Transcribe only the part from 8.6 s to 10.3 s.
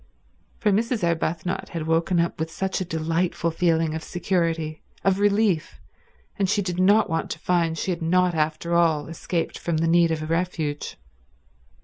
all escaped from the need of